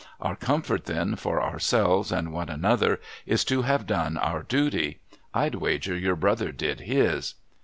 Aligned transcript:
Our 0.19 0.35
comfort, 0.35 0.85
then, 0.85 1.15
for 1.15 1.39
ourselves 1.43 2.11
and 2.11 2.33
one 2.33 2.49
another 2.49 2.99
is 3.27 3.43
to 3.45 3.61
have 3.61 3.85
done 3.85 4.17
our 4.17 4.41
duty. 4.41 4.97
Fd 5.35 5.53
wager 5.57 5.95
your 5.95 6.15
brother 6.15 6.51
did 6.51 6.79
his 6.79 7.35